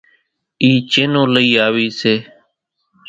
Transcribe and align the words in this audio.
اِي 0.63 0.71
چينون 0.91 1.27
لئِي 1.33 1.53
آويَ 1.65 1.87
سي۔ 1.99 2.15